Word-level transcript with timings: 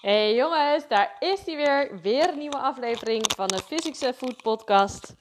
Hey 0.00 0.34
jongens, 0.34 0.88
daar 0.88 1.16
is 1.18 1.46
hij 1.46 1.56
weer. 1.56 2.00
Weer 2.00 2.28
een 2.28 2.38
nieuwe 2.38 2.58
aflevering 2.58 3.32
van 3.36 3.46
de 3.48 3.62
Physics 3.62 4.16
Food 4.16 4.42
Podcast. 4.42 5.14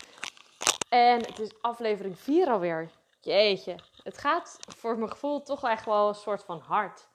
En 0.89 1.25
het 1.25 1.39
is 1.39 1.61
aflevering 1.61 2.19
4 2.19 2.49
alweer. 2.49 2.89
Jeetje, 3.21 3.75
het 4.03 4.17
gaat 4.17 4.57
voor 4.77 4.97
mijn 4.97 5.11
gevoel 5.11 5.41
toch 5.41 5.63
echt 5.63 5.85
wel 5.85 6.07
een 6.07 6.15
soort 6.15 6.43
van 6.43 6.59
hard. 6.59 7.07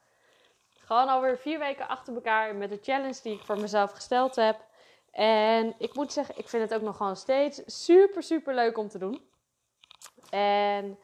Gewoon 0.76 1.08
alweer 1.08 1.38
vier 1.38 1.58
weken 1.58 1.88
achter 1.88 2.14
elkaar 2.14 2.54
met 2.54 2.70
de 2.70 2.78
challenge 2.82 3.20
die 3.22 3.34
ik 3.34 3.44
voor 3.44 3.60
mezelf 3.60 3.92
gesteld 3.92 4.36
heb. 4.36 4.60
En 5.10 5.74
ik 5.78 5.94
moet 5.94 6.12
zeggen, 6.12 6.38
ik 6.38 6.48
vind 6.48 6.62
het 6.62 6.74
ook 6.74 6.86
nog 6.86 6.96
gewoon 6.96 7.16
steeds 7.16 7.62
super, 7.66 8.22
super 8.22 8.54
leuk 8.54 8.78
om 8.78 8.88
te 8.88 8.98
doen. 8.98 9.28
En 10.30 10.98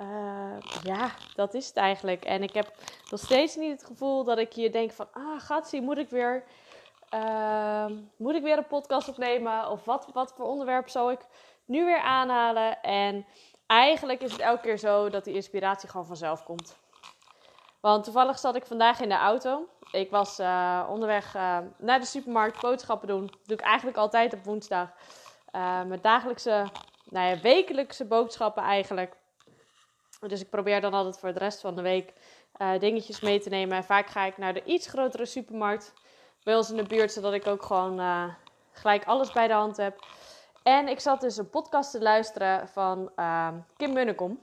uh, 0.00 0.82
ja, 0.82 1.10
dat 1.34 1.54
is 1.54 1.66
het 1.66 1.76
eigenlijk. 1.76 2.24
En 2.24 2.42
ik 2.42 2.54
heb 2.54 2.72
nog 3.10 3.20
steeds 3.20 3.56
niet 3.56 3.70
het 3.70 3.84
gevoel 3.84 4.24
dat 4.24 4.38
ik 4.38 4.52
hier 4.52 4.72
denk 4.72 4.92
van... 4.92 5.08
Ah, 5.12 5.40
gatsie, 5.40 5.82
moet 5.82 5.98
ik 5.98 6.08
weer... 6.08 6.44
Uh, 7.14 7.86
moet 8.16 8.34
ik 8.34 8.42
weer 8.42 8.58
een 8.58 8.66
podcast 8.66 9.08
opnemen? 9.08 9.68
Of 9.68 9.84
wat, 9.84 10.08
wat 10.12 10.32
voor 10.36 10.44
onderwerp 10.44 10.88
zou 10.88 11.12
ik 11.12 11.20
nu 11.64 11.84
weer 11.84 12.00
aanhalen? 12.00 12.82
En 12.82 13.26
eigenlijk 13.66 14.22
is 14.22 14.32
het 14.32 14.40
elke 14.40 14.60
keer 14.60 14.78
zo 14.78 15.10
dat 15.10 15.24
die 15.24 15.34
inspiratie 15.34 15.88
gewoon 15.88 16.06
vanzelf 16.06 16.44
komt. 16.44 16.76
Want 17.80 18.04
toevallig 18.04 18.38
zat 18.38 18.54
ik 18.56 18.66
vandaag 18.66 19.00
in 19.00 19.08
de 19.08 19.14
auto. 19.14 19.68
Ik 19.90 20.10
was 20.10 20.40
uh, 20.40 20.86
onderweg 20.88 21.34
uh, 21.36 21.58
naar 21.78 22.00
de 22.00 22.06
supermarkt 22.06 22.60
boodschappen 22.60 23.08
doen. 23.08 23.26
Dat 23.26 23.38
doe 23.46 23.56
ik 23.56 23.64
eigenlijk 23.64 23.96
altijd 23.96 24.32
op 24.32 24.44
woensdag. 24.44 24.88
Mijn 25.52 25.98
dagelijkse, 26.02 26.66
nou 27.04 27.28
ja, 27.28 27.40
wekelijkse 27.40 28.04
boodschappen 28.04 28.62
eigenlijk. 28.62 29.16
Dus 30.28 30.40
ik 30.40 30.50
probeer 30.50 30.80
dan 30.80 30.94
altijd 30.94 31.18
voor 31.18 31.32
de 31.32 31.38
rest 31.38 31.60
van 31.60 31.76
de 31.76 31.82
week 31.82 32.12
uh, 32.58 32.78
dingetjes 32.78 33.20
mee 33.20 33.40
te 33.40 33.48
nemen. 33.48 33.76
En 33.76 33.84
vaak 33.84 34.08
ga 34.08 34.24
ik 34.24 34.38
naar 34.38 34.54
de 34.54 34.64
iets 34.64 34.86
grotere 34.86 35.26
supermarkt 35.26 35.92
bij 36.42 36.56
ons 36.56 36.70
in 36.70 36.76
de 36.76 36.82
buurt, 36.82 37.12
zodat 37.12 37.32
ik 37.32 37.46
ook 37.46 37.62
gewoon 37.62 38.00
uh, 38.00 38.24
gelijk 38.72 39.04
alles 39.04 39.32
bij 39.32 39.46
de 39.46 39.52
hand 39.52 39.76
heb. 39.76 40.04
En 40.62 40.88
ik 40.88 41.00
zat 41.00 41.20
dus 41.20 41.36
een 41.36 41.50
podcast 41.50 41.90
te 41.90 42.00
luisteren 42.00 42.68
van 42.68 43.12
uh, 43.16 43.48
Kim 43.76 43.92
Munnekom. 43.92 44.40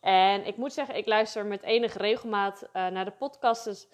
En 0.00 0.46
ik 0.46 0.56
moet 0.56 0.72
zeggen, 0.72 0.96
ik 0.96 1.06
luister 1.06 1.46
met 1.46 1.62
enige 1.62 1.98
regelmaat 1.98 2.62
uh, 2.62 2.86
naar 2.86 3.04
de 3.04 3.10
podcasts 3.10 3.86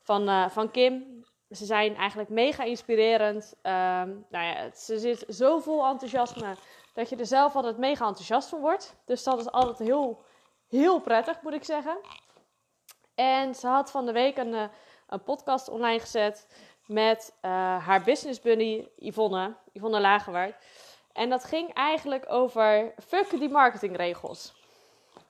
van, 0.00 0.50
van 0.50 0.70
Kim. 0.70 1.24
Ze 1.50 1.64
zijn 1.64 1.96
eigenlijk 1.96 2.28
mega 2.28 2.64
inspirerend. 2.64 3.54
nou 3.62 4.24
ja, 4.30 4.70
ze 4.74 4.98
zit 4.98 5.24
zo 5.28 5.58
vol 5.58 5.86
enthousiasme 5.86 6.54
dat 6.92 7.08
je 7.08 7.16
er 7.16 7.26
zelf 7.26 7.54
altijd 7.54 7.78
mega 7.78 8.06
enthousiast 8.06 8.48
van 8.48 8.60
wordt. 8.60 8.96
Dus 9.04 9.22
dat 9.22 9.38
is 9.38 9.50
altijd 9.50 9.78
heel 9.78 10.24
heel 10.72 11.00
prettig, 11.00 11.42
moet 11.42 11.52
ik 11.52 11.64
zeggen. 11.64 11.98
En 13.14 13.54
ze 13.54 13.66
had 13.66 13.90
van 13.90 14.06
de 14.06 14.12
week 14.12 14.36
een, 14.36 14.54
eh, 14.54 14.64
een 15.08 15.22
podcast 15.22 15.68
online 15.68 16.00
gezet 16.00 16.46
met 16.86 17.34
uh, 17.42 17.50
haar 17.86 18.02
business 18.02 18.40
buddy 18.40 18.86
Yvonne, 18.96 19.54
Yvonne 19.72 20.00
Lagerwaard. 20.00 20.54
En 21.12 21.28
dat 21.28 21.44
ging 21.44 21.74
eigenlijk 21.74 22.24
over 22.28 22.94
fuck 23.06 23.30
die 23.30 23.48
marketingregels. 23.48 24.54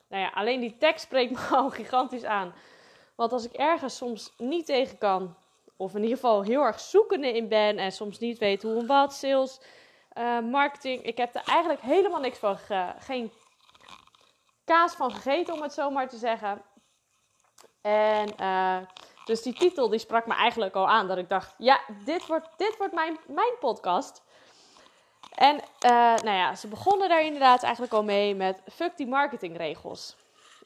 Nou 0.07 0.23
ja, 0.23 0.29
alleen 0.29 0.59
die 0.59 0.77
tekst 0.77 1.03
spreekt 1.03 1.31
me 1.31 1.47
al 1.57 1.69
gigantisch 1.69 2.25
aan. 2.25 2.53
Want 3.15 3.31
als 3.31 3.45
ik 3.45 3.53
ergens 3.53 3.97
soms 3.97 4.33
niet 4.37 4.65
tegen 4.65 4.97
kan, 4.97 5.35
of 5.77 5.95
in 5.95 6.01
ieder 6.01 6.15
geval 6.15 6.43
heel 6.43 6.61
erg 6.61 6.79
zoekende 6.79 7.31
in 7.31 7.47
ben 7.47 7.77
en 7.77 7.91
soms 7.91 8.19
niet 8.19 8.37
weet 8.37 8.63
hoe 8.63 8.79
en 8.79 8.87
wat, 8.87 9.13
sales, 9.13 9.61
uh, 10.17 10.39
marketing, 10.39 11.03
ik 11.03 11.17
heb 11.17 11.35
er 11.35 11.43
eigenlijk 11.45 11.81
helemaal 11.81 12.19
niks 12.19 12.37
van, 12.37 12.57
geen 12.99 13.31
kaas 14.65 14.93
van 14.93 15.11
gegeten, 15.11 15.53
om 15.53 15.61
het 15.61 15.73
zo 15.73 15.89
maar 15.89 16.09
te 16.09 16.17
zeggen. 16.17 16.61
En 17.81 18.29
uh, 18.39 18.77
dus 19.25 19.41
die 19.41 19.53
titel 19.53 19.89
die 19.89 19.99
sprak 19.99 20.25
me 20.25 20.33
eigenlijk 20.33 20.75
al 20.75 20.89
aan. 20.89 21.07
Dat 21.07 21.17
ik 21.17 21.29
dacht, 21.29 21.55
ja, 21.57 21.79
dit 22.05 22.25
wordt, 22.27 22.49
dit 22.57 22.77
wordt 22.77 22.93
mijn, 22.93 23.17
mijn 23.27 23.53
podcast. 23.59 24.23
En 25.35 25.55
uh, 25.55 25.91
nou 26.15 26.37
ja, 26.37 26.55
ze 26.55 26.67
begonnen 26.67 27.09
daar 27.09 27.23
inderdaad 27.23 27.63
eigenlijk 27.63 27.93
al 27.93 28.03
mee 28.03 28.35
met 28.35 28.61
fuck 28.71 28.97
die 28.97 29.07
marketingregels. 29.07 30.15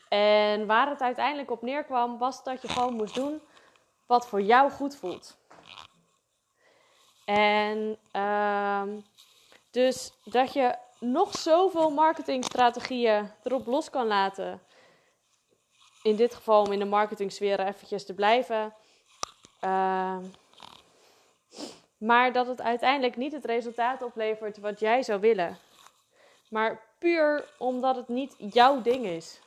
En 0.10 0.66
waar 0.66 0.90
het 0.90 1.02
uiteindelijk 1.02 1.52
op 1.52 1.62
neerkwam, 1.62 2.18
was 2.18 2.44
dat 2.44 2.62
je 2.62 2.68
gewoon 2.68 2.94
moest 2.94 3.16
doen 3.16 3.42
wat 4.06 4.28
voor 4.28 4.42
jou 4.42 4.72
goed 4.72 4.96
voelt. 4.96 5.38
En 7.26 7.98
uh, 8.14 8.84
dus 9.72 10.14
dat 10.24 10.54
je 10.54 10.78
nog 11.00 11.38
zoveel 11.38 11.90
marketingstrategieën 11.90 13.32
erop 13.44 13.66
los 13.66 13.90
kan 13.90 14.08
laten. 14.08 14.62
In 16.04 16.16
dit 16.16 16.36
geval 16.36 16.64
om 16.64 16.72
in 16.72 16.80
de 16.80 16.86
marketingsfeer 16.86 17.60
eventjes 17.60 18.06
te 18.06 18.14
blijven. 18.14 18.74
Uh, 19.62 20.18
maar 21.98 22.34
dat 22.34 22.48
het 22.48 22.62
uiteindelijk 22.62 23.16
niet 23.16 23.32
het 23.32 23.46
resultaat 23.46 24.02
oplevert 24.02 24.58
wat 24.58 24.80
jij 24.80 25.04
zou 25.04 25.20
willen. 25.20 25.58
Maar 26.50 26.82
puur 27.00 27.50
omdat 27.58 27.96
het 27.96 28.08
niet 28.08 28.36
jouw 28.38 28.82
ding 28.82 29.06
is. 29.06 29.40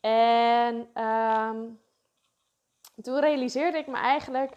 En 0.00 0.90
uh, 0.94 1.50
toen 3.02 3.20
realiseerde 3.20 3.78
ik 3.78 3.86
me 3.86 3.96
eigenlijk 3.96 4.52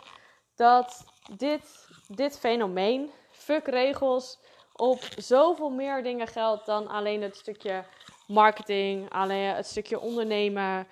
dat 0.55 1.05
dit, 1.38 1.88
dit 2.07 2.39
fenomeen, 2.39 3.11
fuck 3.29 3.67
regels, 3.67 4.39
op 4.81 5.03
zoveel 5.18 5.69
meer 5.69 6.03
dingen 6.03 6.28
geldt 6.28 6.66
dan 6.66 6.88
alleen 6.88 7.22
het 7.22 7.36
stukje 7.36 7.84
marketing, 8.28 9.09
alleen 9.09 9.56
het 9.56 9.66
stukje 9.66 10.00
ondernemen. 10.00 10.88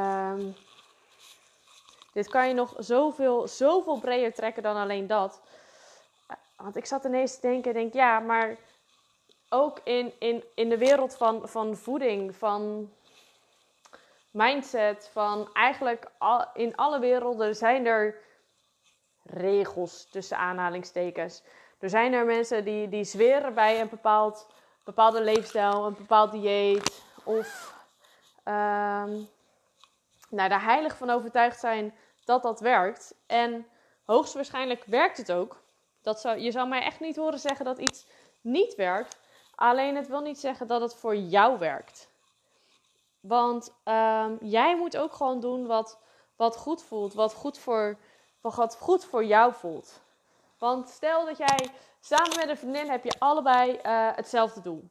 Um, 0.00 0.56
dit 2.12 2.28
kan 2.28 2.48
je 2.48 2.54
nog 2.54 2.74
zoveel, 2.78 3.48
zoveel 3.48 3.98
breder 4.00 4.32
trekken 4.32 4.62
dan 4.62 4.76
alleen 4.76 5.06
dat. 5.06 5.40
Want 6.56 6.76
ik 6.76 6.86
zat 6.86 7.04
ineens 7.04 7.34
te 7.34 7.40
denken, 7.40 7.72
denk 7.72 7.92
ja, 7.92 8.20
maar 8.20 8.56
ook 9.48 9.80
in, 9.84 10.12
in, 10.18 10.44
in 10.54 10.68
de 10.68 10.78
wereld 10.78 11.16
van, 11.16 11.48
van 11.48 11.76
voeding, 11.76 12.36
van 12.36 12.92
mindset, 14.30 15.10
van 15.12 15.52
eigenlijk 15.52 16.10
al, 16.18 16.44
in 16.54 16.76
alle 16.76 16.98
werelden 16.98 17.56
zijn 17.56 17.86
er 17.86 18.20
regels 19.22 20.08
tussen 20.10 20.38
aanhalingstekens. 20.38 21.42
Er 21.78 21.88
zijn 21.88 22.12
er 22.12 22.24
mensen 22.24 22.64
die, 22.64 22.88
die 22.88 23.04
zweren 23.04 23.54
bij 23.54 23.80
een 23.80 23.88
bepaald, 23.88 24.46
bepaalde 24.84 25.22
leefstijl, 25.22 25.86
een 25.86 25.94
bepaald 25.94 26.32
dieet. 26.32 27.02
Of 27.24 27.74
um, 28.44 29.28
nou, 30.30 30.48
daar 30.48 30.64
heilig 30.64 30.96
van 30.96 31.10
overtuigd 31.10 31.60
zijn 31.60 31.94
dat 32.24 32.42
dat 32.42 32.60
werkt. 32.60 33.14
En 33.26 33.66
hoogstwaarschijnlijk 34.04 34.84
werkt 34.84 35.16
het 35.16 35.32
ook. 35.32 35.62
Dat 36.02 36.20
zou, 36.20 36.38
je 36.38 36.50
zou 36.50 36.68
mij 36.68 36.82
echt 36.82 37.00
niet 37.00 37.16
horen 37.16 37.38
zeggen 37.38 37.64
dat 37.64 37.78
iets 37.78 38.06
niet 38.40 38.74
werkt. 38.74 39.18
Alleen 39.54 39.96
het 39.96 40.08
wil 40.08 40.20
niet 40.20 40.38
zeggen 40.38 40.66
dat 40.66 40.80
het 40.80 40.94
voor 40.94 41.16
jou 41.16 41.58
werkt. 41.58 42.08
Want 43.20 43.74
um, 43.84 44.38
jij 44.40 44.76
moet 44.76 44.96
ook 44.96 45.12
gewoon 45.12 45.40
doen 45.40 45.66
wat, 45.66 45.98
wat 46.36 46.56
goed 46.56 46.82
voelt. 46.82 47.14
Wat 47.14 47.34
goed, 47.34 47.58
voor, 47.58 47.96
wat 48.40 48.76
goed 48.80 49.04
voor 49.04 49.24
jou 49.24 49.54
voelt. 49.54 50.00
Want 50.58 50.88
stel 50.88 51.24
dat 51.24 51.38
jij 51.38 51.70
samen 52.00 52.36
met 52.36 52.48
een 52.48 52.56
vriendin 52.56 52.90
heb 52.90 53.04
je 53.04 53.14
allebei 53.18 53.70
uh, 53.70 54.10
hetzelfde 54.14 54.60
doel. 54.60 54.88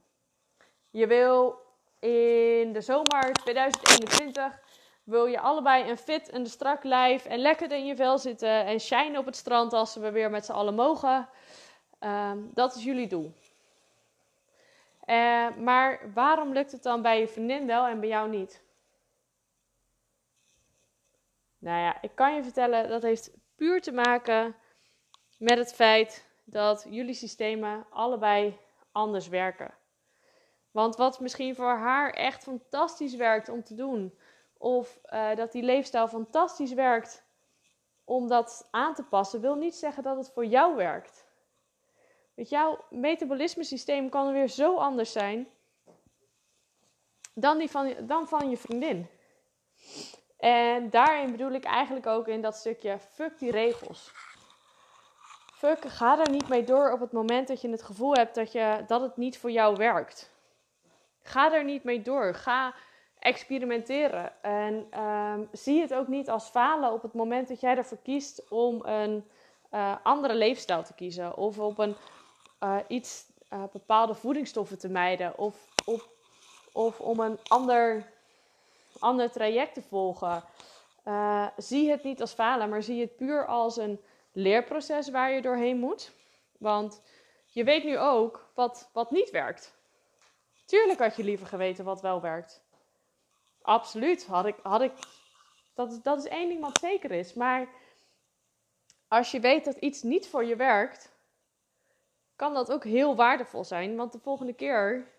Je 0.89 1.07
wil 1.07 1.65
in 1.99 2.73
de 2.73 2.81
zomer 2.81 3.33
2021 3.33 4.59
wil 5.03 5.25
je 5.25 5.39
allebei 5.39 5.89
een 5.89 5.97
fit 5.97 6.29
en 6.29 6.47
strak 6.47 6.83
lijf 6.83 7.25
en 7.25 7.39
lekker 7.39 7.71
in 7.71 7.85
je 7.85 7.95
vel 7.95 8.17
zitten 8.17 8.65
en 8.65 8.79
shine 8.79 9.17
op 9.17 9.25
het 9.25 9.35
strand 9.35 9.73
als 9.73 9.95
we 9.95 10.11
weer 10.11 10.29
met 10.29 10.45
z'n 10.45 10.51
allen 10.51 10.75
mogen. 10.75 11.29
Uh, 11.99 12.31
dat 12.35 12.75
is 12.75 12.83
jullie 12.83 13.07
doel. 13.07 13.33
Uh, 15.05 15.55
maar 15.57 16.13
waarom 16.13 16.53
lukt 16.53 16.71
het 16.71 16.83
dan 16.83 17.01
bij 17.01 17.19
je 17.19 17.27
vriendin 17.27 17.67
wel 17.67 17.85
en 17.85 17.99
bij 17.99 18.09
jou 18.09 18.29
niet? 18.29 18.63
Nou 21.57 21.79
ja, 21.79 22.01
ik 22.01 22.11
kan 22.13 22.35
je 22.35 22.43
vertellen, 22.43 22.89
dat 22.89 23.01
heeft 23.01 23.31
puur 23.55 23.81
te 23.81 23.91
maken 23.91 24.55
met 25.37 25.57
het 25.57 25.73
feit 25.73 26.25
dat 26.43 26.85
jullie 26.89 27.13
systemen 27.13 27.85
allebei 27.89 28.57
anders 28.91 29.27
werken. 29.27 29.73
Want 30.71 30.95
wat 30.95 31.19
misschien 31.19 31.55
voor 31.55 31.77
haar 31.77 32.09
echt 32.09 32.43
fantastisch 32.43 33.15
werkt 33.15 33.49
om 33.49 33.63
te 33.63 33.75
doen, 33.75 34.17
of 34.57 34.99
uh, 35.13 35.35
dat 35.35 35.51
die 35.51 35.63
leefstijl 35.63 36.07
fantastisch 36.07 36.73
werkt 36.73 37.23
om 38.03 38.27
dat 38.27 38.67
aan 38.71 38.93
te 38.93 39.03
passen, 39.03 39.41
wil 39.41 39.55
niet 39.55 39.75
zeggen 39.75 40.03
dat 40.03 40.17
het 40.17 40.31
voor 40.33 40.45
jou 40.45 40.75
werkt. 40.75 41.25
Weet 42.33 42.49
jouw 42.49 42.85
metabolisme 42.89 43.63
systeem 43.63 44.09
kan 44.09 44.33
weer 44.33 44.47
zo 44.47 44.77
anders 44.77 45.11
zijn 45.11 45.47
dan, 47.33 47.57
die 47.57 47.69
van, 47.69 47.95
dan 48.01 48.27
van 48.27 48.49
je 48.49 48.57
vriendin. 48.57 49.07
En 50.37 50.89
daarin 50.89 51.31
bedoel 51.31 51.51
ik 51.51 51.63
eigenlijk 51.63 52.07
ook 52.07 52.27
in 52.27 52.41
dat 52.41 52.55
stukje 52.55 52.99
fuck 52.99 53.39
die 53.39 53.51
regels 53.51 54.11
fuck, 55.57 55.85
ga 55.85 56.19
er 56.19 56.29
niet 56.29 56.47
mee 56.47 56.63
door 56.63 56.91
op 56.91 56.99
het 56.99 57.11
moment 57.11 57.47
dat 57.47 57.61
je 57.61 57.69
het 57.69 57.83
gevoel 57.83 58.13
hebt 58.13 58.35
dat, 58.35 58.51
je, 58.51 58.83
dat 58.87 59.01
het 59.01 59.17
niet 59.17 59.37
voor 59.37 59.51
jou 59.51 59.75
werkt. 59.75 60.31
Ga 61.21 61.53
er 61.53 61.63
niet 61.63 61.83
mee 61.83 62.01
door. 62.01 62.33
Ga, 62.33 62.73
experimenteren. 63.19 64.31
En 64.41 64.87
ehm, 64.89 65.41
zie 65.51 65.81
het 65.81 65.93
ook 65.93 66.07
niet 66.07 66.29
als 66.29 66.49
falen 66.49 66.91
op 66.91 67.01
het 67.01 67.13
moment 67.13 67.47
dat 67.47 67.59
jij 67.59 67.77
ervoor 67.77 67.97
kiest 68.03 68.49
om 68.49 68.85
een 68.85 69.25
uh, 69.73 69.95
andere 70.03 70.35
leefstijl 70.35 70.83
te 70.83 70.93
kiezen. 70.93 71.37
Of 71.37 71.59
op 71.59 71.77
een 71.77 71.95
uh, 72.63 72.77
iets 72.87 73.25
uh, 73.53 73.63
bepaalde 73.71 74.13
voedingsstoffen 74.13 74.79
te 74.79 74.89
mijden. 74.89 75.37
Of, 75.37 75.67
of, 75.85 76.07
of 76.73 76.99
om 76.99 77.19
een 77.19 77.39
ander, 77.47 78.11
ander 78.99 79.31
traject 79.31 79.73
te 79.73 79.81
volgen. 79.81 80.43
zie 81.57 81.89
het 81.89 82.03
niet 82.03 82.21
als 82.21 82.33
falen, 82.33 82.69
maar 82.69 82.83
zie 82.83 83.01
het 83.01 83.15
puur 83.15 83.45
als 83.45 83.77
een 83.77 83.99
leerproces 84.37 85.09
waar 85.09 85.31
je 85.31 85.41
doorheen 85.41 85.77
moet. 85.77 86.11
Want 86.57 87.01
je 87.45 87.63
weet 87.63 87.83
nu 87.83 87.97
ook 87.97 88.51
wat, 88.53 88.89
wat 88.93 89.11
niet 89.11 89.29
werkt. 89.29 89.75
Tuurlijk 90.65 90.99
had 90.99 91.15
je 91.15 91.23
liever 91.23 91.47
geweten 91.47 91.85
wat 91.85 92.01
wel 92.01 92.21
werkt. 92.21 92.61
Absoluut. 93.61 94.25
Had 94.25 94.45
ik, 94.45 94.55
had 94.63 94.81
ik, 94.81 94.91
dat, 95.73 95.99
dat 96.03 96.17
is 96.17 96.27
één 96.27 96.49
ding 96.49 96.61
wat 96.61 96.79
zeker 96.79 97.11
is. 97.11 97.33
Maar 97.33 97.67
als 99.07 99.31
je 99.31 99.39
weet 99.39 99.65
dat 99.65 99.75
iets 99.75 100.01
niet 100.01 100.27
voor 100.27 100.45
je 100.45 100.55
werkt, 100.55 101.11
kan 102.35 102.53
dat 102.53 102.71
ook 102.71 102.83
heel 102.83 103.15
waardevol 103.15 103.63
zijn. 103.63 103.95
Want 103.95 104.11
de 104.11 104.19
volgende 104.19 104.53
keer 104.53 105.11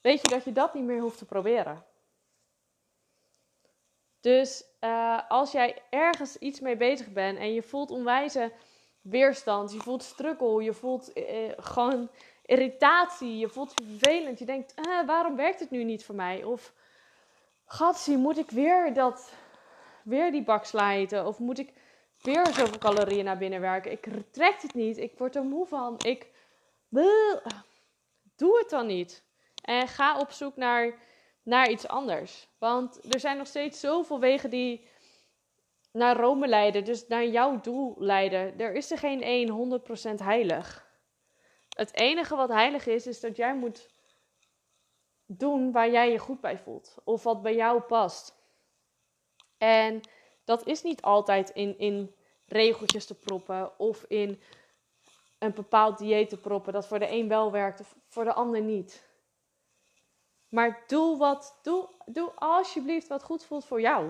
weet 0.00 0.20
je 0.20 0.28
dat 0.28 0.44
je 0.44 0.52
dat 0.52 0.74
niet 0.74 0.84
meer 0.84 1.00
hoeft 1.00 1.18
te 1.18 1.26
proberen. 1.26 1.84
Dus 4.28 4.64
uh, 4.80 5.20
als 5.28 5.52
jij 5.52 5.82
ergens 5.90 6.36
iets 6.36 6.60
mee 6.60 6.76
bezig 6.76 7.12
bent 7.12 7.38
en 7.38 7.54
je 7.54 7.62
voelt 7.62 7.90
onwijze 7.90 8.52
weerstand, 9.00 9.72
je 9.72 9.78
voelt 9.78 10.02
struggle, 10.02 10.62
je 10.62 10.72
voelt 10.72 11.16
uh, 11.16 11.24
gewoon 11.56 12.08
irritatie, 12.44 13.38
je 13.38 13.48
voelt 13.48 13.72
vervelend, 13.74 14.38
je 14.38 14.44
denkt, 14.44 14.74
uh, 14.86 15.06
waarom 15.06 15.36
werkt 15.36 15.60
het 15.60 15.70
nu 15.70 15.84
niet 15.84 16.04
voor 16.04 16.14
mij? 16.14 16.44
Of, 16.44 16.72
gatsie, 17.66 18.16
moet 18.16 18.38
ik 18.38 18.50
weer 18.50 18.94
dat, 18.94 19.32
weer 20.02 20.30
die 20.30 20.44
bak 20.44 20.64
slijten? 20.64 21.26
Of 21.26 21.38
moet 21.38 21.58
ik 21.58 21.72
weer 22.22 22.46
zoveel 22.46 22.78
calorieën 22.78 23.24
naar 23.24 23.38
binnen 23.38 23.60
werken? 23.60 23.92
Ik 23.92 24.06
trek 24.30 24.62
het 24.62 24.74
niet, 24.74 24.98
ik 24.98 25.18
word 25.18 25.36
er 25.36 25.44
moe 25.44 25.66
van, 25.66 25.96
ik, 25.98 26.26
doe 28.36 28.58
het 28.58 28.70
dan 28.70 28.86
niet. 28.86 29.22
En 29.62 29.88
ga 29.88 30.18
op 30.18 30.30
zoek 30.30 30.56
naar 30.56 30.94
naar 31.48 31.70
iets 31.70 31.88
anders. 31.88 32.48
Want 32.58 33.14
er 33.14 33.20
zijn 33.20 33.36
nog 33.36 33.46
steeds 33.46 33.80
zoveel 33.80 34.20
wegen 34.20 34.50
die 34.50 34.88
naar 35.92 36.16
Rome 36.16 36.48
leiden, 36.48 36.84
dus 36.84 37.06
naar 37.06 37.26
jouw 37.26 37.60
doel 37.60 37.94
leiden. 37.98 38.58
Er 38.58 38.74
is 38.74 38.90
er 38.90 38.98
geen 38.98 39.22
één 39.22 39.80
100% 40.18 40.22
heilig. 40.22 40.86
Het 41.76 41.94
enige 41.94 42.36
wat 42.36 42.48
heilig 42.48 42.86
is, 42.86 43.06
is 43.06 43.20
dat 43.20 43.36
jij 43.36 43.54
moet 43.56 43.88
doen 45.26 45.72
waar 45.72 45.90
jij 45.90 46.10
je 46.10 46.18
goed 46.18 46.40
bij 46.40 46.58
voelt. 46.58 46.94
Of 47.04 47.22
wat 47.22 47.42
bij 47.42 47.54
jou 47.54 47.80
past. 47.80 48.34
En 49.58 50.00
dat 50.44 50.66
is 50.66 50.82
niet 50.82 51.02
altijd 51.02 51.50
in, 51.50 51.78
in 51.78 52.14
regeltjes 52.46 53.06
te 53.06 53.14
proppen 53.14 53.78
of 53.78 54.04
in 54.04 54.42
een 55.38 55.54
bepaald 55.54 55.98
dieet 55.98 56.28
te 56.28 56.38
proppen 56.38 56.72
dat 56.72 56.86
voor 56.86 56.98
de 56.98 57.10
een 57.10 57.28
wel 57.28 57.52
werkt 57.52 57.82
voor 58.08 58.24
de 58.24 58.32
ander 58.32 58.60
niet. 58.60 59.07
Maar 60.48 60.84
doe 60.86 61.16
wat, 61.16 61.58
doe, 61.62 61.88
doe 62.06 62.32
alsjeblieft 62.34 63.08
wat 63.08 63.22
goed 63.22 63.44
voelt 63.44 63.64
voor 63.64 63.80
jou. 63.80 64.06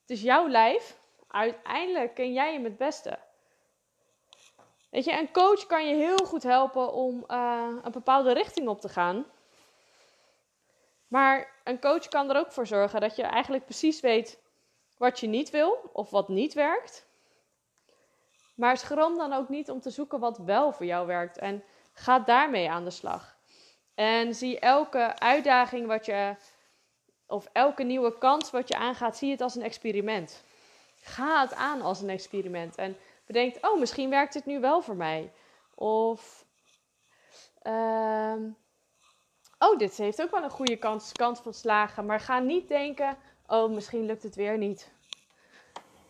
Het 0.00 0.10
is 0.10 0.22
jouw 0.22 0.48
lijf. 0.48 0.98
Uiteindelijk 1.26 2.14
ken 2.14 2.32
jij 2.32 2.52
hem 2.52 2.64
het 2.64 2.76
beste. 2.76 3.18
Weet 4.90 5.04
je, 5.04 5.12
een 5.12 5.32
coach 5.32 5.66
kan 5.66 5.88
je 5.88 5.94
heel 5.94 6.26
goed 6.26 6.42
helpen 6.42 6.92
om 6.92 7.24
uh, 7.28 7.68
een 7.82 7.92
bepaalde 7.92 8.32
richting 8.32 8.68
op 8.68 8.80
te 8.80 8.88
gaan. 8.88 9.26
Maar 11.06 11.60
een 11.64 11.80
coach 11.80 12.08
kan 12.08 12.30
er 12.30 12.36
ook 12.36 12.52
voor 12.52 12.66
zorgen 12.66 13.00
dat 13.00 13.16
je 13.16 13.22
eigenlijk 13.22 13.64
precies 13.64 14.00
weet 14.00 14.38
wat 14.96 15.20
je 15.20 15.26
niet 15.26 15.50
wil 15.50 15.90
of 15.92 16.10
wat 16.10 16.28
niet 16.28 16.52
werkt. 16.52 17.06
Maar 18.54 18.76
schroom 18.76 19.16
dan 19.16 19.32
ook 19.32 19.48
niet 19.48 19.70
om 19.70 19.80
te 19.80 19.90
zoeken 19.90 20.20
wat 20.20 20.38
wel 20.38 20.72
voor 20.72 20.86
jou 20.86 21.06
werkt 21.06 21.38
en 21.38 21.64
ga 21.92 22.18
daarmee 22.18 22.70
aan 22.70 22.84
de 22.84 22.90
slag. 22.90 23.39
En 24.00 24.34
zie 24.34 24.58
elke 24.58 25.18
uitdaging 25.18 25.86
wat 25.86 26.06
je, 26.06 26.34
of 27.26 27.48
elke 27.52 27.82
nieuwe 27.82 28.18
kans 28.18 28.50
wat 28.50 28.68
je 28.68 28.76
aangaat, 28.76 29.16
zie 29.16 29.30
het 29.30 29.40
als 29.40 29.54
een 29.54 29.62
experiment. 29.62 30.42
Ga 31.00 31.40
het 31.40 31.54
aan 31.54 31.82
als 31.82 32.00
een 32.00 32.08
experiment. 32.08 32.76
En 32.76 32.96
bedenk, 33.26 33.56
oh, 33.60 33.78
misschien 33.78 34.10
werkt 34.10 34.34
het 34.34 34.46
nu 34.46 34.60
wel 34.60 34.82
voor 34.82 34.96
mij. 34.96 35.32
Of, 35.74 36.44
uh, 37.62 38.34
oh, 39.58 39.78
dit 39.78 39.96
heeft 39.96 40.22
ook 40.22 40.30
wel 40.30 40.42
een 40.42 40.50
goede 40.50 40.76
kans, 40.76 41.12
kans 41.12 41.40
van 41.40 41.54
slagen. 41.54 42.06
Maar 42.06 42.20
ga 42.20 42.38
niet 42.38 42.68
denken, 42.68 43.16
oh, 43.46 43.70
misschien 43.70 44.06
lukt 44.06 44.22
het 44.22 44.34
weer 44.34 44.58
niet. 44.58 44.90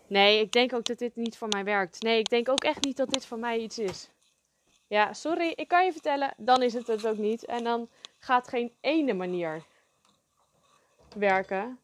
Nee, 0.07 0.41
ik 0.41 0.53
denk 0.53 0.73
ook 0.73 0.85
dat 0.85 0.99
dit 0.99 1.17
niet 1.17 1.37
voor 1.37 1.49
mij 1.49 1.65
werkt. 1.65 2.03
Nee, 2.03 2.19
ik 2.19 2.29
denk 2.29 2.49
ook 2.49 2.65
echt 2.65 2.85
niet 2.85 2.97
dat 2.97 3.11
dit 3.11 3.27
voor 3.27 3.39
mij 3.39 3.59
iets 3.59 3.79
is. 3.79 4.11
Ja, 4.91 5.13
sorry, 5.13 5.53
ik 5.57 5.69
kan 5.69 5.85
je 5.85 5.93
vertellen, 5.93 6.35
dan 6.37 6.63
is 6.63 6.75
het 6.75 6.87
het 6.87 7.07
ook 7.07 7.17
niet. 7.17 7.45
En 7.45 7.65
dan 7.65 7.89
gaat 8.19 8.49
geen 8.49 8.73
ene 8.81 9.13
manier 9.13 9.63
werken. 11.17 11.79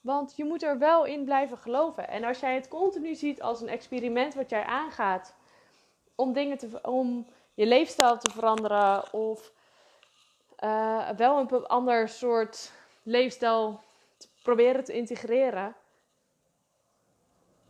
Want 0.00 0.36
je 0.36 0.44
moet 0.44 0.62
er 0.62 0.78
wel 0.78 1.04
in 1.04 1.24
blijven 1.24 1.58
geloven. 1.58 2.08
En 2.08 2.24
als 2.24 2.40
jij 2.40 2.54
het 2.54 2.68
continu 2.68 3.14
ziet 3.14 3.42
als 3.42 3.60
een 3.60 3.68
experiment 3.68 4.34
wat 4.34 4.50
jij 4.50 4.64
aangaat 4.64 5.34
om 6.14 6.32
dingen 6.32 6.58
te, 6.58 6.78
om 6.82 7.26
je 7.54 7.66
leefstijl 7.66 8.18
te 8.18 8.30
veranderen 8.30 9.12
of 9.12 9.52
uh, 10.64 11.08
wel 11.10 11.38
een 11.38 11.66
ander 11.66 12.08
soort 12.08 12.72
leefstijl 13.02 13.80
te 14.16 14.28
proberen 14.42 14.84
te 14.84 14.92
integreren, 14.92 15.74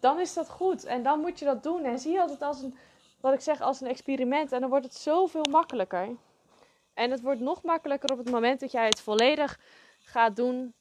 dan 0.00 0.20
is 0.20 0.34
dat 0.34 0.50
goed. 0.50 0.84
En 0.84 1.02
dan 1.02 1.20
moet 1.20 1.38
je 1.38 1.44
dat 1.44 1.62
doen. 1.62 1.84
En 1.84 1.98
zie 1.98 2.12
je 2.12 2.20
het 2.20 2.42
als 2.42 2.62
een 2.62 2.78
wat 3.26 3.34
ik 3.34 3.40
zeg, 3.40 3.60
als 3.60 3.80
een 3.80 3.88
experiment. 3.88 4.52
En 4.52 4.60
dan 4.60 4.70
wordt 4.70 4.84
het 4.84 4.94
zoveel 4.94 5.44
makkelijker. 5.50 6.16
En 6.94 7.10
het 7.10 7.20
wordt 7.20 7.40
nog 7.40 7.62
makkelijker 7.62 8.12
op 8.12 8.18
het 8.18 8.30
moment 8.30 8.60
dat 8.60 8.72
jij 8.72 8.84
het 8.84 9.00
volledig 9.00 9.60
gaat 9.98 10.36
doen 10.36 10.74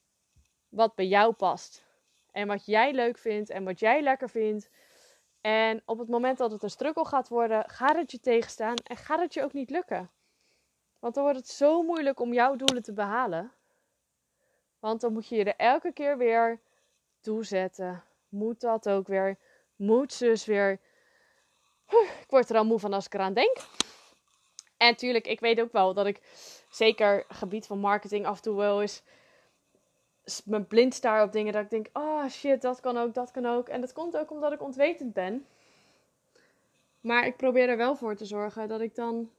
wat 0.69 0.95
bij 0.95 1.07
jou 1.07 1.33
past. 1.33 1.83
En 2.31 2.47
wat 2.47 2.65
jij 2.65 2.93
leuk 2.93 3.17
vindt 3.17 3.49
en 3.49 3.63
wat 3.63 3.79
jij 3.79 4.01
lekker 4.01 4.29
vindt. 4.29 4.69
En 5.41 5.81
op 5.85 5.97
het 5.97 6.07
moment 6.07 6.37
dat 6.37 6.51
het 6.51 6.63
een 6.63 6.69
struggle 6.69 7.05
gaat 7.05 7.27
worden, 7.27 7.69
gaat 7.69 7.95
het 7.95 8.11
je 8.11 8.19
tegenstaan 8.19 8.75
en 8.75 8.97
gaat 8.97 9.19
het 9.19 9.33
je 9.33 9.43
ook 9.43 9.53
niet 9.53 9.69
lukken. 9.69 10.11
Want 10.99 11.13
dan 11.13 11.23
wordt 11.23 11.39
het 11.39 11.49
zo 11.49 11.83
moeilijk 11.83 12.19
om 12.19 12.33
jouw 12.33 12.55
doelen 12.55 12.83
te 12.83 12.93
behalen. 12.93 13.51
Want 14.79 15.01
dan 15.01 15.13
moet 15.13 15.27
je 15.27 15.35
je 15.35 15.43
er 15.43 15.55
elke 15.55 15.91
keer 15.93 16.17
weer 16.17 16.59
toezetten. 17.21 18.03
Moet 18.29 18.61
dat 18.61 18.89
ook 18.89 19.07
weer? 19.07 19.37
Moet 19.75 20.13
zus 20.13 20.45
weer? 20.45 20.79
Ik 22.23 22.25
word 22.29 22.49
er 22.49 22.57
al 22.57 22.65
moe 22.65 22.79
van 22.79 22.93
als 22.93 23.05
ik 23.05 23.13
eraan 23.13 23.33
denk. 23.33 23.57
En 24.77 24.87
natuurlijk, 24.87 25.27
ik 25.27 25.39
weet 25.39 25.61
ook 25.61 25.71
wel 25.71 25.93
dat 25.93 26.05
ik 26.05 26.21
zeker 26.69 27.25
gebied 27.29 27.65
van 27.65 27.79
marketing 27.79 28.25
af 28.25 28.35
en 28.35 28.41
toe 28.41 28.55
wel 28.55 28.81
eens 28.81 29.03
mijn 30.45 30.67
blind 30.67 30.93
staar 30.93 31.23
op 31.23 31.31
dingen 31.31 31.53
dat 31.53 31.63
ik 31.63 31.69
denk, 31.69 31.87
oh 31.93 32.27
shit, 32.27 32.61
dat 32.61 32.79
kan 32.79 32.97
ook, 32.97 33.13
dat 33.13 33.31
kan 33.31 33.45
ook. 33.45 33.69
En 33.69 33.81
dat 33.81 33.93
komt 33.93 34.17
ook 34.17 34.31
omdat 34.31 34.51
ik 34.51 34.61
ontwetend 34.61 35.13
ben. 35.13 35.45
Maar 37.01 37.25
ik 37.25 37.37
probeer 37.37 37.69
er 37.69 37.77
wel 37.77 37.95
voor 37.95 38.15
te 38.15 38.25
zorgen 38.25 38.67
dat 38.67 38.81
ik 38.81 38.95
dan 38.95 39.29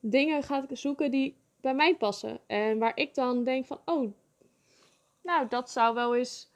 dingen 0.00 0.42
ga 0.42 0.66
zoeken 0.70 1.10
die 1.10 1.36
bij 1.60 1.74
mij 1.74 1.96
passen. 1.96 2.40
En 2.46 2.78
waar 2.78 2.96
ik 2.96 3.14
dan 3.14 3.44
denk 3.44 3.66
van, 3.66 3.80
oh, 3.84 4.12
nou, 5.22 5.48
dat 5.48 5.70
zou 5.70 5.94
wel 5.94 6.16
eens 6.16 6.50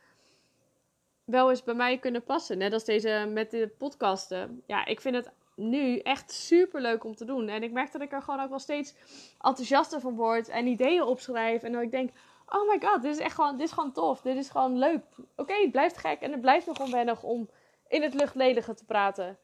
wel 1.28 1.50
eens 1.50 1.62
bij 1.62 1.74
mij 1.74 1.98
kunnen 1.98 2.22
passen. 2.22 2.58
Net 2.58 2.72
als 2.72 2.84
deze 2.84 3.30
met 3.32 3.50
de 3.50 3.70
podcasten. 3.78 4.62
Ja, 4.66 4.84
ik 4.84 5.00
vind 5.00 5.14
het 5.14 5.30
nu 5.54 5.98
echt 5.98 6.32
super 6.32 6.80
leuk 6.80 7.04
om 7.04 7.14
te 7.14 7.24
doen. 7.24 7.48
En 7.48 7.62
ik 7.62 7.72
merk 7.72 7.92
dat 7.92 8.00
ik 8.00 8.12
er 8.12 8.22
gewoon 8.22 8.40
ook 8.40 8.48
wel 8.48 8.58
steeds 8.58 8.94
enthousiaster 9.40 10.00
van 10.00 10.14
word 10.14 10.48
en 10.48 10.66
ideeën 10.66 11.02
opschrijf. 11.02 11.62
En 11.62 11.72
dat 11.72 11.82
ik 11.82 11.90
denk, 11.90 12.10
oh 12.48 12.68
my 12.68 12.80
god, 12.80 13.02
dit 13.02 13.10
is 13.10 13.18
echt 13.18 13.34
gewoon, 13.34 13.56
dit 13.56 13.66
is 13.66 13.72
gewoon 13.72 13.92
tof. 13.92 14.20
Dit 14.20 14.36
is 14.36 14.48
gewoon 14.48 14.78
leuk. 14.78 15.02
Oké, 15.36 15.54
het 15.54 15.70
blijft 15.70 15.96
gek 15.96 16.20
en 16.20 16.32
het 16.32 16.40
blijft 16.40 16.66
nog 16.66 16.80
onwennig 16.80 17.22
om 17.22 17.48
in 17.88 18.02
het 18.02 18.14
luchtledige 18.14 18.74
te 18.74 18.84
praten. 18.84 19.38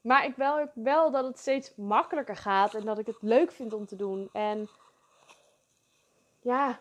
Maar 0.00 0.24
ik 0.24 0.36
wil 0.36 0.70
wel 0.74 1.10
dat 1.10 1.24
het 1.24 1.38
steeds 1.38 1.74
makkelijker 1.76 2.36
gaat 2.36 2.74
en 2.74 2.84
dat 2.84 2.98
ik 2.98 3.06
het 3.06 3.16
leuk 3.20 3.52
vind 3.52 3.72
om 3.72 3.86
te 3.86 3.96
doen. 3.96 4.28
En 4.32 4.68
ja, 6.40 6.80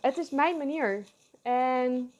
het 0.00 0.18
is 0.18 0.30
mijn 0.30 0.56
manier. 0.56 1.04
En 1.42 2.12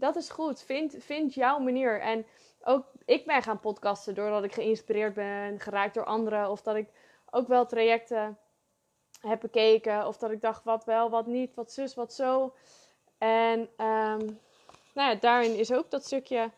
dat 0.00 0.16
is 0.16 0.30
goed. 0.30 0.62
Vind, 0.62 0.94
vind 0.98 1.34
jouw 1.34 1.58
manier. 1.58 2.00
En 2.00 2.26
ook 2.62 2.84
ik 3.04 3.26
ben 3.26 3.42
gaan 3.42 3.60
podcasten 3.60 4.14
doordat 4.14 4.44
ik 4.44 4.52
geïnspireerd 4.52 5.14
ben, 5.14 5.60
geraakt 5.60 5.94
door 5.94 6.04
anderen. 6.04 6.50
Of 6.50 6.62
dat 6.62 6.76
ik 6.76 6.88
ook 7.30 7.48
wel 7.48 7.66
trajecten 7.66 8.38
heb 9.20 9.40
bekeken. 9.40 10.06
Of 10.06 10.16
dat 10.16 10.30
ik 10.30 10.40
dacht, 10.40 10.64
wat 10.64 10.84
wel, 10.84 11.10
wat 11.10 11.26
niet, 11.26 11.54
wat 11.54 11.72
zus, 11.72 11.94
wat 11.94 12.12
zo. 12.12 12.54
En 13.18 13.60
um, 13.60 14.38
nou 14.94 15.10
ja, 15.10 15.14
daarin 15.14 15.54
is 15.54 15.72
ook 15.72 15.90
dat 15.90 16.04
stukje 16.04 16.50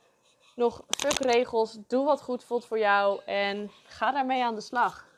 nog 0.55 0.85
fuck 0.89 1.19
regels. 1.19 1.79
Doe 1.87 2.05
wat 2.05 2.23
goed 2.23 2.45
voelt 2.45 2.67
voor 2.67 2.79
jou 2.79 3.21
en 3.25 3.71
ga 3.85 4.13
daarmee 4.13 4.45
aan 4.45 4.55
de 4.55 4.61
slag. 4.61 5.11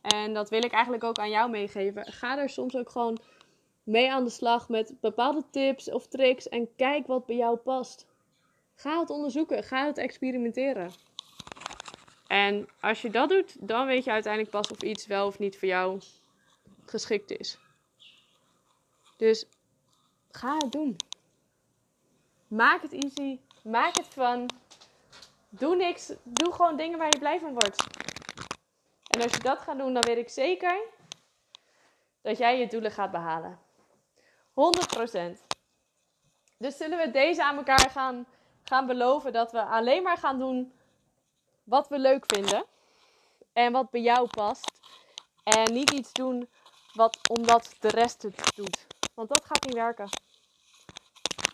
En 0.00 0.34
dat 0.34 0.50
wil 0.50 0.64
ik 0.64 0.72
eigenlijk 0.72 1.04
ook 1.04 1.18
aan 1.18 1.30
jou 1.30 1.50
meegeven. 1.50 2.12
Ga 2.12 2.38
er 2.38 2.48
soms 2.48 2.76
ook 2.76 2.90
gewoon 2.90 3.18
mee 3.88 4.12
aan 4.12 4.24
de 4.24 4.30
slag 4.30 4.68
met 4.68 4.94
bepaalde 5.00 5.44
tips 5.50 5.90
of 5.90 6.06
tricks 6.06 6.48
en 6.48 6.74
kijk 6.76 7.06
wat 7.06 7.26
bij 7.26 7.36
jou 7.36 7.56
past. 7.56 8.06
Ga 8.74 9.00
het 9.00 9.10
onderzoeken, 9.10 9.64
ga 9.64 9.86
het 9.86 9.98
experimenteren. 9.98 10.90
En 12.26 12.68
als 12.80 13.02
je 13.02 13.10
dat 13.10 13.28
doet, 13.28 13.68
dan 13.68 13.86
weet 13.86 14.04
je 14.04 14.10
uiteindelijk 14.10 14.52
pas 14.52 14.70
of 14.70 14.82
iets 14.82 15.06
wel 15.06 15.26
of 15.26 15.38
niet 15.38 15.58
voor 15.58 15.68
jou 15.68 16.00
geschikt 16.84 17.30
is. 17.30 17.58
Dus 19.16 19.46
ga 20.30 20.56
het 20.56 20.72
doen. 20.72 20.96
Maak 22.48 22.82
het 22.82 22.92
easy, 22.92 23.38
maak 23.62 23.96
het 23.96 24.06
fun. 24.06 24.46
Doe 25.48 25.76
niks, 25.76 26.12
doe 26.22 26.52
gewoon 26.52 26.76
dingen 26.76 26.98
waar 26.98 27.10
je 27.10 27.18
blij 27.18 27.38
van 27.40 27.52
wordt. 27.52 27.86
En 29.10 29.22
als 29.22 29.32
je 29.32 29.40
dat 29.40 29.58
gaat 29.58 29.78
doen, 29.78 29.92
dan 29.92 30.02
weet 30.02 30.18
ik 30.18 30.28
zeker 30.28 30.80
dat 32.22 32.38
jij 32.38 32.58
je 32.58 32.66
doelen 32.66 32.92
gaat 32.92 33.10
behalen. 33.10 33.66
100%. 34.58 35.46
Dus 36.56 36.76
zullen 36.76 36.98
we 36.98 37.10
deze 37.10 37.44
aan 37.44 37.56
elkaar 37.56 37.90
gaan, 37.90 38.26
gaan 38.62 38.86
beloven 38.86 39.32
dat 39.32 39.52
we 39.52 39.62
alleen 39.62 40.02
maar 40.02 40.16
gaan 40.16 40.38
doen 40.38 40.72
wat 41.64 41.88
we 41.88 41.98
leuk 41.98 42.24
vinden. 42.26 42.64
En 43.52 43.72
wat 43.72 43.90
bij 43.90 44.00
jou 44.00 44.28
past. 44.28 44.70
En 45.44 45.72
niet 45.72 45.90
iets 45.90 46.12
doen 46.12 46.48
wat 46.92 47.18
omdat 47.28 47.74
de 47.80 47.88
rest 47.88 48.22
het 48.22 48.52
doet. 48.56 48.86
Want 49.14 49.28
dat 49.28 49.44
gaat 49.44 49.64
niet 49.64 49.74
werken. 49.74 50.08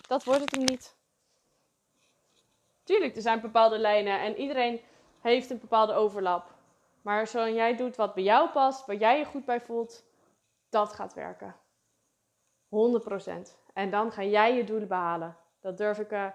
Dat 0.08 0.24
wordt 0.24 0.40
het 0.40 0.50
hem 0.50 0.64
niet. 0.64 0.96
Tuurlijk, 2.84 3.16
er 3.16 3.22
zijn 3.22 3.40
bepaalde 3.40 3.78
lijnen 3.78 4.20
en 4.20 4.36
iedereen 4.36 4.80
heeft 5.20 5.50
een 5.50 5.58
bepaalde 5.58 5.92
overlap. 5.92 6.54
Maar 7.02 7.26
zolang 7.26 7.54
jij 7.54 7.76
doet 7.76 7.96
wat 7.96 8.14
bij 8.14 8.22
jou 8.22 8.50
past, 8.50 8.86
waar 8.86 8.96
jij 8.96 9.18
je 9.18 9.24
goed 9.24 9.44
bij 9.44 9.60
voelt, 9.60 10.04
dat 10.68 10.92
gaat 10.92 11.14
werken. 11.14 11.56
100%. 12.74 13.56
En 13.72 13.90
dan 13.90 14.12
ga 14.12 14.22
jij 14.22 14.56
je 14.56 14.64
doelen 14.64 14.88
behalen. 14.88 15.36
Dat 15.60 15.76
durf 15.76 15.98
ik, 15.98 16.12
uh, 16.12 16.26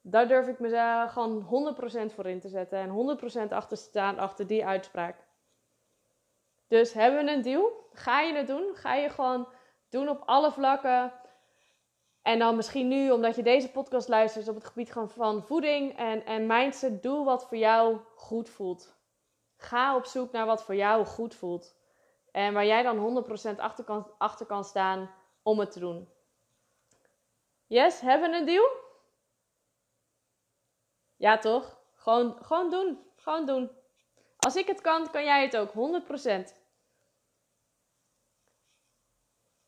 daar 0.00 0.28
durf 0.28 0.46
ik 0.46 0.58
mezelf 0.58 1.12
gewoon 1.12 1.42
100% 1.42 2.12
voor 2.14 2.26
in 2.26 2.40
te 2.40 2.48
zetten. 2.48 2.78
En 2.78 2.90
100% 2.90 3.52
achter 3.52 3.76
staan 3.76 4.18
achter 4.18 4.46
die 4.46 4.66
uitspraak. 4.66 5.16
Dus 6.68 6.92
hebben 6.92 7.24
we 7.24 7.30
een 7.30 7.42
deal? 7.42 7.88
Ga 7.92 8.20
je 8.20 8.34
het 8.34 8.46
doen? 8.46 8.70
Ga 8.74 8.94
je 8.94 9.10
gewoon 9.10 9.48
doen 9.88 10.08
op 10.08 10.22
alle 10.26 10.52
vlakken? 10.52 11.12
En 12.22 12.38
dan 12.38 12.56
misschien 12.56 12.88
nu, 12.88 13.10
omdat 13.10 13.36
je 13.36 13.42
deze 13.42 13.70
podcast 13.70 14.08
luistert 14.08 14.48
op 14.48 14.54
het 14.54 14.64
gebied 14.64 14.92
van 15.06 15.42
voeding 15.42 15.96
en, 15.96 16.24
en 16.24 16.46
mindset, 16.46 17.02
doe 17.02 17.24
wat 17.24 17.48
voor 17.48 17.56
jou 17.56 17.98
goed 18.14 18.48
voelt. 18.48 18.98
Ga 19.56 19.96
op 19.96 20.04
zoek 20.04 20.32
naar 20.32 20.46
wat 20.46 20.64
voor 20.64 20.74
jou 20.74 21.04
goed 21.04 21.34
voelt. 21.34 21.79
En 22.32 22.54
waar 22.54 22.66
jij 22.66 22.82
dan 22.82 23.24
100% 23.56 23.60
achter 24.18 24.46
kan, 24.46 24.64
staan 24.64 25.10
om 25.42 25.58
het 25.58 25.70
te 25.72 25.78
doen. 25.78 26.08
Yes, 27.66 28.00
hebben 28.00 28.30
we 28.30 28.36
een 28.36 28.46
deal? 28.46 28.68
Ja, 31.16 31.38
toch? 31.38 31.78
Gewoon, 31.94 32.36
gewoon 32.40 32.70
doen. 32.70 32.98
Gewoon 33.16 33.46
doen. 33.46 33.70
Als 34.38 34.56
ik 34.56 34.66
het 34.66 34.80
kan, 34.80 35.10
kan 35.10 35.24
jij 35.24 35.42
het 35.42 35.56
ook. 35.56 35.70
100%. 35.70 36.54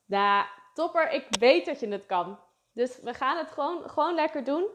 Nou, 0.05 0.47
topper, 0.75 1.11
ik 1.11 1.27
weet 1.39 1.67
dat 1.67 1.81
je 1.81 1.89
het 1.89 2.07
kan. 2.07 2.39
Dus 2.73 3.01
we 3.01 3.15
gaan 3.15 3.37
het 3.37 3.51
gewoon, 3.51 3.91
gewoon 3.91 4.15
lekker 4.15 4.45
doen. 4.45 4.67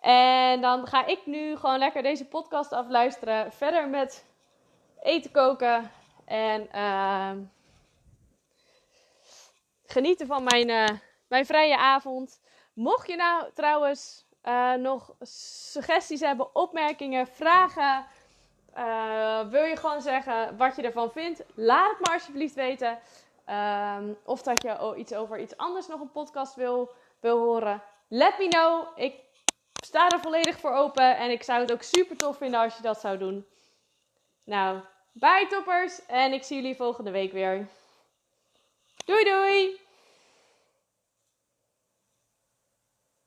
En 0.00 0.60
dan 0.60 0.86
ga 0.86 1.06
ik 1.06 1.26
nu 1.26 1.56
gewoon 1.56 1.78
lekker 1.78 2.02
deze 2.02 2.28
podcast 2.28 2.72
afluisteren. 2.72 3.52
Verder 3.52 3.88
met 3.88 4.24
eten 5.02 5.30
koken. 5.30 5.90
En 6.32 6.68
uh, 6.74 7.32
genieten 9.86 10.26
van 10.26 10.44
mijn, 10.44 10.68
uh, 10.68 10.98
mijn 11.28 11.46
vrije 11.46 11.76
avond. 11.76 12.40
Mocht 12.72 13.06
je 13.06 13.16
nou 13.16 13.52
trouwens 13.54 14.26
uh, 14.44 14.72
nog 14.72 15.14
suggesties 15.20 16.20
hebben, 16.20 16.54
opmerkingen, 16.54 17.26
vragen. 17.26 18.06
Uh, 18.76 19.48
wil 19.48 19.64
je 19.64 19.76
gewoon 19.76 20.00
zeggen 20.00 20.56
wat 20.56 20.76
je 20.76 20.82
ervan 20.82 21.10
vindt? 21.12 21.42
Laat 21.54 21.90
het 21.90 22.00
me 22.00 22.12
alsjeblieft 22.12 22.54
weten. 22.54 22.98
Um, 23.46 24.18
of 24.24 24.42
dat 24.42 24.62
je 24.62 24.94
iets 24.96 25.14
over 25.14 25.40
iets 25.40 25.56
anders 25.56 25.86
nog 25.86 26.00
een 26.00 26.12
podcast 26.12 26.54
wil, 26.54 26.90
wil 27.20 27.38
horen. 27.38 27.82
Let 28.08 28.38
me 28.38 28.48
know. 28.48 28.86
Ik 28.94 29.14
sta 29.84 30.08
er 30.08 30.20
volledig 30.20 30.58
voor 30.58 30.72
open. 30.72 31.16
En 31.16 31.30
ik 31.30 31.42
zou 31.42 31.60
het 31.60 31.72
ook 31.72 31.82
super 31.82 32.16
tof 32.16 32.36
vinden 32.36 32.60
als 32.60 32.76
je 32.76 32.82
dat 32.82 33.00
zou 33.00 33.18
doen. 33.18 33.46
Nou, 34.44 34.80
bye 35.12 35.46
toppers. 35.48 36.06
En 36.06 36.32
ik 36.32 36.42
zie 36.42 36.56
jullie 36.56 36.76
volgende 36.76 37.10
week 37.10 37.32
weer. 37.32 37.68
Doei 39.04 39.24
doei! 39.24 39.80